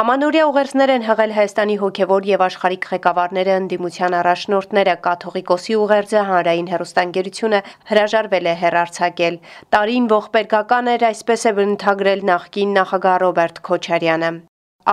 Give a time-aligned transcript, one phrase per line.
[0.00, 7.60] Ամանորյա ուղերձներ են հղել Հայաստանի հոգևոր եւ աշխարհիկ ղեկավարները, ընդդիմության առաջնորդները, կաթողիկոսի ուղերձը հանրային հերոստանգերությունը
[7.90, 9.36] հրաժարվել է հերարցակել։
[9.76, 14.32] Տարին ողբերգական էր, այսպես է բնութագրել նախկին նախագահ Ռոբերտ Քոչարյանը։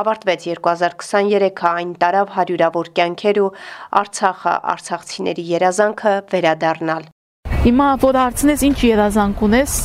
[0.02, 3.49] Ավարտվեց 2023-ը, այն տարավ հարյուրավոր կյանքեր ու
[4.03, 7.08] Արցախը, արցախցիների երազանքը վերադառնալ։
[7.63, 9.80] Հիմա որ հարցնես ինչ երազանք ունես,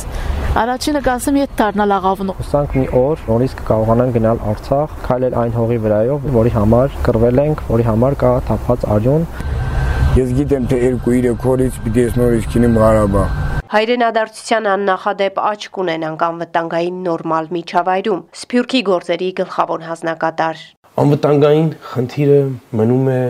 [0.53, 5.77] Առաջինը կասեմ ետ դառնալ աղավնու։ Հուսանք մի օր նորից կկարողանան գնալ Արցախ, քայլել այն հողի
[5.85, 9.23] վրայով, որի համար կռվել ենք, որի համար կա թափված արյուն։
[10.19, 13.39] Ես գիտեմ, թե 2-3 օրից պիտի ես նորից քինեմ Ղարաբաղ։
[13.73, 20.61] Հայրենադարձության աննախադեպ աչք ունենանք անվտանգային նորմալ միջավայրում։ Սփյուռքի գործերի գլխավոր հանձնակատար։
[21.01, 22.37] Անվտանգային խնդիրը
[22.77, 23.23] մնում է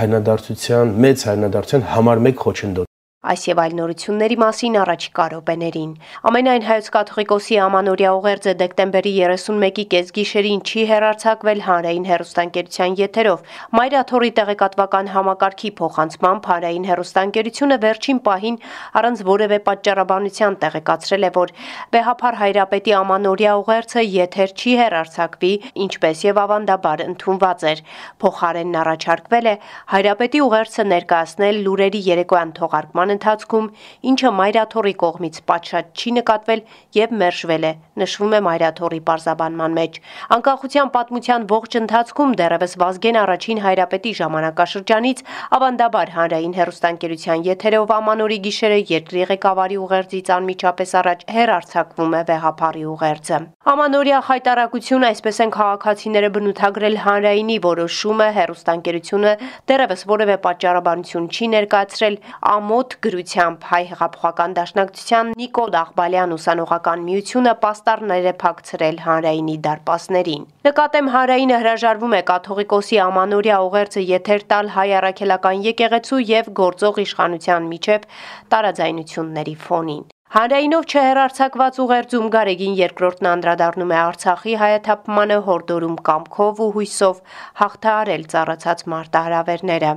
[0.00, 2.91] հայրենադարձության, մեծ հայրենադարձության համար 1 խոչընդոտ։
[3.22, 5.90] Այս եւ այլ նորությունների մասին առաջիկա րոպեներին։
[6.26, 13.44] Ամենայն հայոց կաթողիկոսի ամանորյա ուղերձը դեկտեմբերի 31-ի կեսգիշերին չի հերարցակվել հանրային հերոստանգերության եթերով։
[13.78, 18.58] Մայրաթորի տեղեկատվական համակարգի փոխանցմամբ հանրային հերոստանգերությունը վերջին պահին
[18.98, 21.54] առանց որևէ պատճառաբանության տեղեկացրել է, որ
[21.94, 25.52] Բեհափար Հայրապետի ամանորյա ուղերձը եթեր չի հերարցակվի,
[25.86, 27.86] ինչպես եւ ավանդաբար ընդունված էր։
[28.26, 29.56] Փոխարենն առաջարկվել է
[29.94, 33.66] Հայրապետի ուղերձը ներկայացնել լուրերի երեկոյան թողարկման ընթացքում,
[34.12, 36.62] ինչը Մայրաթորի կողմից պատշաճ չի նկատվել
[36.98, 39.98] եւ մերժվել է, նշվում է Մայրաթորի պարզաբանման մեջ։
[40.36, 45.22] Անկախության պատմության ողջ ընթացքում դեռևս Վազգեն առաջին հայրապետի ժամանակաշրջանից
[45.58, 53.38] ավանդաբար հանրային հերոստանգերության եթերով ամանորի գիշերը երկրի ղեկավարի ուղերձից անմիջապես առաջ հերարցակվում է վեհապարի ուղերձը։
[53.72, 59.32] Ամանորյա խայտարակություն, այսպես են քաղաքացիները բնութագրել հանրայինի որոշումը հերոստանգերությունը
[59.70, 62.16] դեռևս որևէ պատճառաբանություն չի ներկայացրել
[62.52, 71.10] ամոթ գրությամբ հայ հեղափոխական դաշնակցության Նիկոլ Աղբալյան ուսանողական միությունը պաստառներ է փակցրել հանրայինի դարպասներին։ Նկատեմ
[71.16, 78.08] հանրայինը հրաժարվում է կաթողիկոսի ամանորյա ուղերձը եթեր տալ հայ առաքելական եկեղեցու եւ գործող իշխանության միջև
[78.54, 80.02] տարաձայնությունների ֆոնին։
[80.32, 87.22] Հանրայինով չհերարցակված ուղերձում Գարեգին երկրորդն անդրադառնում է Արցախի հայաթափմանը հորդորում կամքով ու հույսով
[87.60, 89.96] հաղթահարել ծառացած մարտահրավերները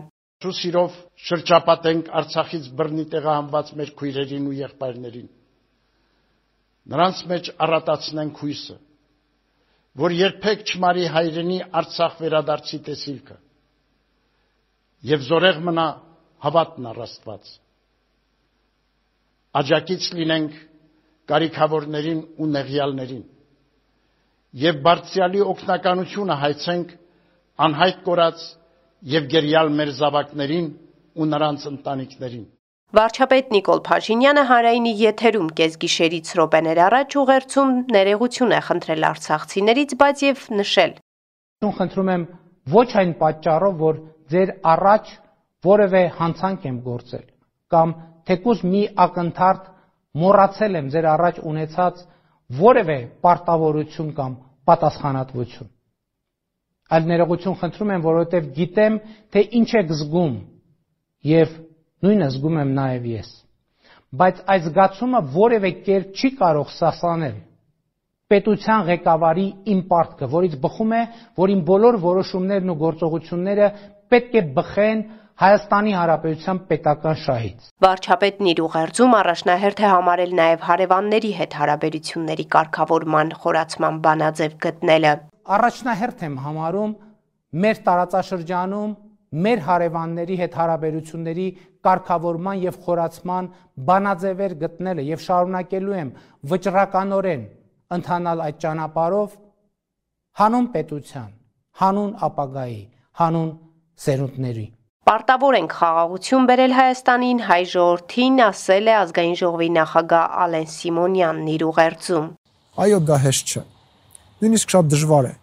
[0.59, 5.29] սիրով շրջապատենք Արցախից բռնի տեղահանված մեր քույրերին ու եղբայրներին։
[6.93, 8.75] Նրանց մեջ առատացնենք հույսը,
[10.05, 13.37] որ երբեք չմարի հայրենի Արցախ վերադարձի տեսիլքը։
[15.15, 15.85] Եվ զորեղ մնա
[16.45, 17.53] հավատն առաստված։
[19.55, 20.59] Աջակից լինենք
[21.31, 23.23] կարիքավորներին ու նեղյալներին
[24.55, 26.91] եւ բարձյալի օգնականությունը հայցենք
[27.65, 28.43] անհայտ կորած
[29.15, 30.67] եւ գերյալ մեր զավակներին
[31.15, 32.45] ու նրանց ընտանիքներին։
[32.95, 40.43] Վարչապետ Նիկոլ Փաշինյանը հանրայինի եթերում կեսգիշերից րոպեներ առաջ ուղերձում ներողություն է խնդրել արցախցիներից, բայց եւ
[40.59, 40.91] նշել.
[41.65, 42.25] Ուն խնդրում եմ
[42.75, 44.01] ոչ այն պատճառով, որ
[44.35, 45.13] ձեր առաջ
[45.65, 47.25] որևէ հանցանք եմ գործել
[47.75, 47.95] կամ
[48.29, 49.69] թեկուզ մի ակնթարթ
[50.23, 52.03] մոռացել եմ ձեր առաջ ունեցած
[52.65, 54.37] որևէ պարտավորություն կամ
[54.69, 55.71] պատասխանատվություն
[56.95, 58.97] այլ ներողություն խնդրում եմ, որովհետև գիտեմ,
[59.33, 60.35] թե ինչ եք զգում
[61.25, 61.57] եւ
[62.05, 63.29] նույնը զգում եմ նաեւ ես։
[64.15, 67.37] Բայց այս զգացումը որևէ կերպ չի կարող սասանել
[68.31, 71.01] պետության ղեկավարի իմ պարտքը, որից բխում է,
[71.37, 73.67] որ իմ բոլոր որոշումներն ու գործողությունները
[74.13, 75.05] պետք է բխեն
[75.35, 83.33] Հայաստանի Հանրապետության պետական շահից։ Վարչապետն իր ուղերձում առաջնահերթ է համարել նաև հարևանների հետ հարաբերությունների կարգավորման
[83.43, 85.11] խորացման բանաձև գտնելը
[85.55, 86.93] առաջնահերթ եմ համարում
[87.65, 88.95] մեր տարածաշրջանում
[89.46, 91.47] մեր հարևանների հետ հարաբերությունների
[91.85, 93.50] կարգավորման եւ խորացման
[93.90, 96.13] բանաձևեր գտնելը եւ շարունակելու եմ
[96.51, 97.44] վճռականորեն
[97.97, 99.35] ընթանալ այդ ճանապարհով
[100.41, 101.29] հանուն պետության,
[101.81, 102.81] հանուն ապագայի,
[103.22, 103.51] հանուն
[104.06, 104.66] սերունդների
[105.06, 111.66] Պարտավոր ենք խաղաղություն բերել Հայաստանին հայ ժողովրդին, ասել է ազգային ժողովի նախագահ Ալեն Սիմոնյանն իր
[111.69, 112.29] ուղերձում։
[112.85, 113.61] Այո, դա հեշտ չէ
[114.41, 115.34] նույնիսկ շատ դժվար է,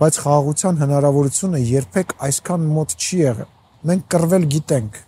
[0.00, 3.50] բայց խաղաղության հնարավորությունը երբեք այսքան մոտ չի եղել։
[3.90, 4.98] Մենք կռվել գիտենք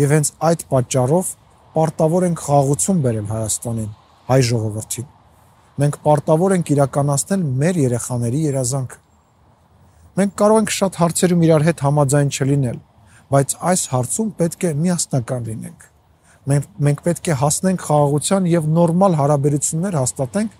[0.00, 1.30] եւ հենց այդ պատճառով
[1.74, 3.92] պարտավոր ենք խաղաղություն բերել Հայաստանին,
[4.30, 5.08] հայ ժողովրդին։
[5.84, 9.00] Մենք պարտավոր ենք իրականացնել մեր երեխաների երազանքը։
[10.14, 12.78] Մենք կարող ենք շատ հարցերում իրար հետ համաձայն չլինել,
[13.34, 15.90] բայց այս հարցում պետք է միասնական լինենք։
[16.44, 20.56] Մենք մենք պետք է հասնենք խաղաղության եւ նորմալ հարաբերություններ հաստատենք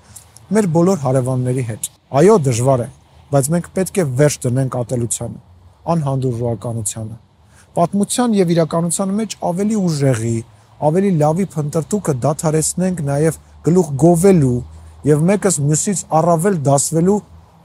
[0.54, 1.88] մեր բոլոր հարևանների հետ։
[2.18, 2.88] Այո, դժվար է,
[3.32, 5.38] բայց մենք պետք է վերջ դնենք ատելությանը,
[5.94, 7.16] անհանդուրժողականությանը։
[7.74, 10.36] Պատմության եւ իրականության մեջ ավելի ուժեղի,
[10.88, 13.38] ավելի լավի փնտրտուքը դադարեցնենք նաեւ
[13.68, 14.58] գլուխ գովելու
[15.10, 17.20] եւ մեկս մյուսից առավել դասվելու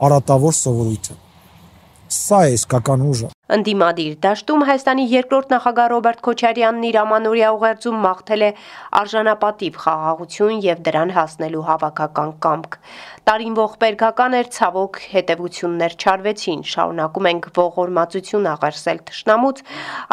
[0.10, 1.20] արատավոր սովորույթը։
[2.20, 8.44] Սա է իսկական ուժը։ Ընդդիմադիր դաշտում Հայաստանի երկրորդ նախագահ Ռոբերտ Քոչարյանն իր ամանորյա ուղերձում մաղթել
[8.46, 8.50] է
[9.00, 12.78] արժանապատիվ խաղաղություն եւ դրան հասնելու հավաքական կամք։
[13.30, 19.64] Տարին ողբերգական էր ցավոք հետևություններ չարվեցին, շարունակում ենք ողորմածություն աղերսել ճշնամուց,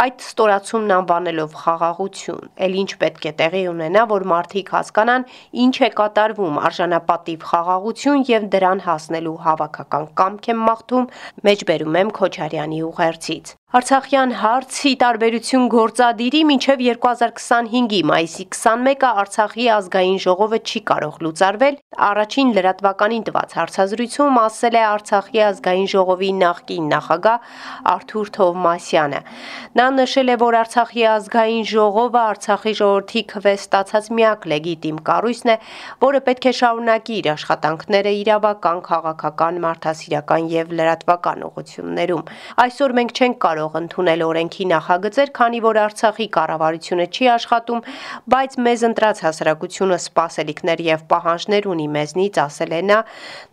[0.04, 5.28] այդ ստորացումն անվանելով խաղաղություն։ Էլ ինչ պետք է տեղի ունենա, որ մարդիկ հասկանան,
[5.66, 11.08] ինչ է կատարվում արժանապատիվ խաղաղություն եւ դրան հասնելու հավաքական կամք եմ մաղթում,
[11.46, 13.56] մեջբերում եմ Քոչարյանի ուղերձ It.
[13.74, 22.52] Արցախյան հարցի տարբերություն գործադիրի մինչև 2025-ի մայիսի 21-ը Արցախի ազգային ժողովը չի կարող լուծարվել։ Առաջին
[22.56, 27.58] լրատվականին տված հարցազրույցում ասել է Արցախի ազգային ժողովի նախկին նախագահ
[27.90, 29.20] Արթուր Թովմասյանը։
[29.82, 35.58] Նա նշել է, որ Արցախի ազգային ժողովը Արցախի ժողովրդի քվե ստացած միակ լեգիտիմ կառույցն է,
[36.06, 42.26] որը պետք է շարունակի իր աշխատանքները իրավական, քաղաքական, մարդասիրական եւ լրատվական ուղղություններում։
[42.66, 47.82] Այսօր մենք չենք կարող ընդունել օրենքի նախագծեր, քանի որ Արցախի կառավարությունը չի աշխատում,
[48.36, 53.02] բայց մեզ ընտրած հասարակությունը սպասելիքներ եւ պահանջներ ունի մեզնից, ասել է նա,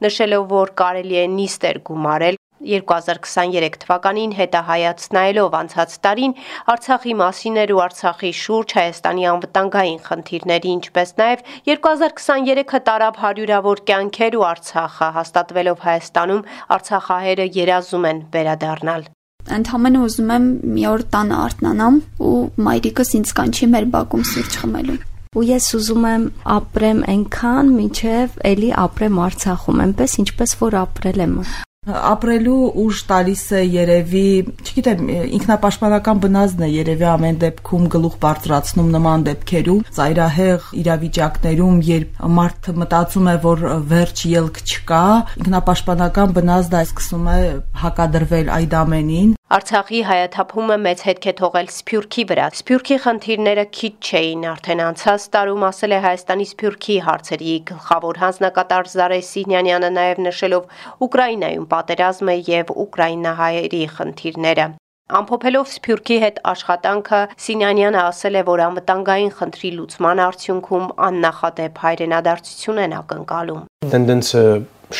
[0.07, 2.43] նշելով, որ կարելի է նիստեր գումարել.
[2.63, 6.35] 2023 թվականին հետահայաց նայելով անցած տարին
[6.73, 14.39] Արցախի մասին էր ու Արցախի շուրջ Հայաստանի անվտանգային խնդիրների, ինչպես նաև 2023-ը տարավ հարյուրավոր կյանքեր
[14.39, 16.47] ու Արցախը հաստատվելով Հայաստանում
[16.77, 19.12] Արցախահայերը երազում են վերադառնալ
[19.43, 20.45] Ընդհանրապես ուզում եմ
[20.75, 21.97] մի օր տանը արթնանամ
[22.29, 22.37] ու
[22.67, 25.01] մայրիկս ինձ կանչի մեր բակում սուրճ խմելու
[25.33, 26.25] ու ես ուզում եմ
[26.55, 31.37] ապրեմ այնքան, մինչև էլի ապրեմ Արցախում, այնպես ինչպես որ ապրել եմ
[31.83, 34.27] ապրելու ուժ տալիս է երևի,
[34.63, 42.75] չգիտեմ, ինքնապաշտպանական բնազդն է երևի ամեն դեպքում գլուխ բարձրացնում նման դեպքերում, ծայրահեղ իրավիճակներում, երբ մարդը
[42.83, 45.03] մտածում է, որ վերջ ելք չկա,
[45.43, 47.39] ինքնապաշտպանական բնազդը սկսում է
[47.83, 54.45] հակադրվել այդ ամենին։ Արցախի հայաթափումը մեծ հետք է թողել Սփյուռքի վրա։ Սփյուռքի խնդիրները քիչ չէին,
[54.49, 60.73] արդեն անցած տարում ասել է Հայաստանի Սփյուռքի հարցերի գլխավոր հանձնակատար Զարե Սինյանյանը նաև նշելով
[61.05, 64.67] Ուկրաինայում պատերազմը եւ ուկրաինահայերի խնդիրները։
[65.21, 72.95] Ամփոփելով Սփյուռքի հետ աշխատանքը Սինյանյանը ասել է, որ անվտանգային խնդրի լուծման արդյունքում աննախադեպ հայրենադարձություն են
[73.03, 74.47] ակնկալում։ Տենդենսը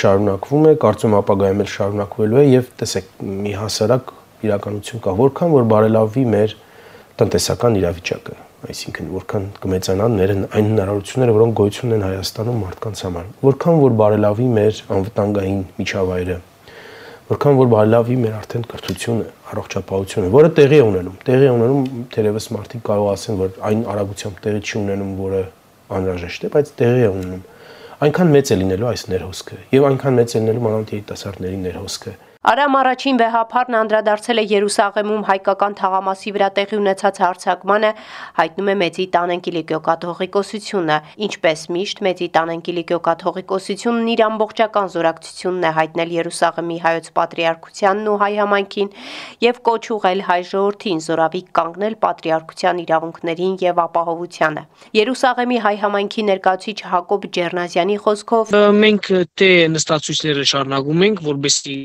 [0.03, 4.13] շարունակվում է, կարծում ապագայում էլ շարունակվելու է եւ տեսեք մի հասարակ
[4.47, 6.55] իրականություն կա, որքան որ բարելավի մեր
[7.19, 8.35] տնտեսական իրավիճակը,
[8.73, 14.47] այսինքն որքան կմեծանան մեր այն հնարավորությունները, որոնք գոյություն ունեն Հայաստանում մարդկանց համար, որքան որ բարելավի
[14.57, 16.37] մեր անվտանգային միջավայրը,
[17.33, 22.49] որքան որ բարելավի մեր արդեն կրթությունը, առողջապահությունը, որը տեղի է ունենում։ Տեղի է ունենում, թերևս
[22.57, 25.41] մարդիկ կարող ասեն, որ այն արագությամբ տեղի չի ունենում, որը
[25.93, 27.41] անհրաժեշտ է, բայց տեղի է ունենում։
[28.03, 32.73] Այնքան մեծ է լինելու այս ներհոսքը եւ այնքան մեծ է լինելու մանավանդ երիտասարդների ներհոսքը Արամ
[32.75, 37.91] առաջին վեհապարն անդրադարձել է Երուսաղեմում հայկական թաղամասի վրա տեղի ունեցած հարձակմանը,
[38.39, 45.63] հայտնում է Մեծի տանեն Կիլիկիո կաթողիկոսությունը, ինչպես միշտ Մեծի տանեն Կիլիկիո կաթողիկոսությունն իր ամբողջական զորակցությունն
[45.63, 48.91] է հայտնել Երուսաղեմի հայոց պատրիարքությանն ու հայ համայնքին
[49.47, 54.65] եւ կոչ ուղել հայ ժողովրդին զորավիկ կանգնել պատրիարքության իրավունքներին եւ ապահովությանը։
[54.99, 58.53] Երուսաղեմի հայ համայնքի ներկայացուցիչ Հակոբ Ջերնազյանի խոսքով
[58.83, 59.09] մենք
[59.39, 61.79] թե նստածույցները շարունակում ենք, որբեսի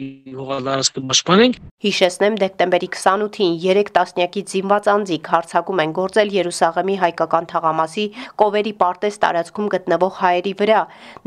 [0.48, 8.04] հողադարած կպաշտպանենք։ Հիշեցնեմ դեկտեմբերի 28-ին 3 տասնյակից զինված անձիկ հարձակում են գործել Երուսաղեմի հայկական թաղամասի
[8.42, 10.80] Կովերի պարտեզ տարածքում գտնվող հայերի վրա,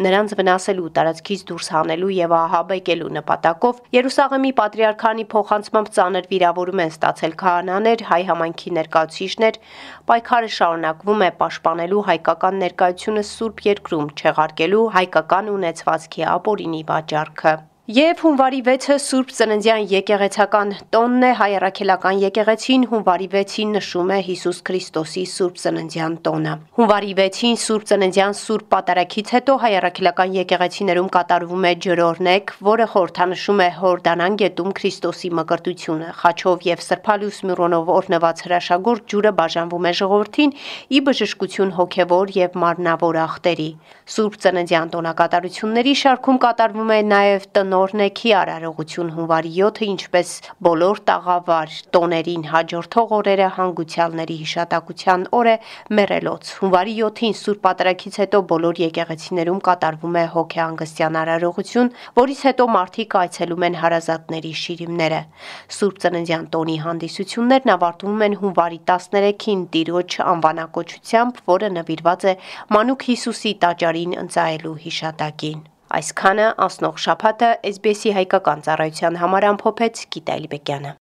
[0.06, 7.36] նրանց վնասելու, տարածքից դուրս հանելու եւ ահաբեկելու նպատակով Երուսաղեմի պատրիարքանի փոխանցմամբ ծանր վիրավորում են ստացել
[7.46, 9.60] քահանաներ, հայ համայնքի ներկայացուցիչներ,
[10.12, 17.60] պայքարը շարունակվում է պաշտպանելու հայկական ներկայությունը Սուրբ երկրում, չեղարկելու հայկական ունեցվածքի ապօրինի վաճառքը։
[17.92, 24.20] Եվ հունվարի 6-ը Սուրբ Ծննդյան եկեղեցական տոնն է հայ առաքելական եկեղեցին հունվարի 6-ին նշում է
[24.28, 31.10] Հիսուս Քրիստոսի Սուրբ Ծննդյան տոնը։ Հունվարի 6-ին Սուրբ Ծննդյան Սուրբ Պատարագից հետո հայ առաքելական եկեղեցիներում
[31.18, 38.46] կատարվում է ջրօրնեկ, որը խորհրդանշում է Հորդանան գետում Քրիստոսի մկրտությունը։ Խաչով եւ սրբալյուս մյուրոնով օրնված
[38.48, 40.56] հրաշագործ ջուրը բաժանվում է ժողովրդին՝
[40.96, 43.70] ի բժշկություն հոգևոր եւ մարմնավոր ախտերի։
[44.16, 50.32] Սուրբ Ծննդյան տոնակատարությունների շարքում կատարվում է նաեւ տնո Նորնեքի արարողություն հունվարի 7-ը, ինչպես
[50.66, 55.56] բոլոր տաղավար տոներին հաջորդող օրերը հանգուցյալների հիշատակության օր է
[55.98, 63.18] մեռելոց։ Հունվարի 7-ին Սուրբ Պատարագից հետո բոլոր եկեղեցիներում կատարվում է հոգեհանգստյան արարողություն, որից հետո մարդիկ
[63.24, 65.22] այցելում են հարազատների շիրիմները։
[65.82, 72.40] Սուրբ Ծննդյան տոնի հանդիսություններն ավարտվում են հունվարի 13-ին Տիրոջ անվանակոչությամբ, որը նվիրված է
[72.78, 81.01] Մանուկ Հիսուսի տաճարին ընծայելու հիշատակին։ Այսքանը անցնող շաբաթը SBS-ի հայկական ծառայության համար ամփոփեց Գիտալի Բեկյանը։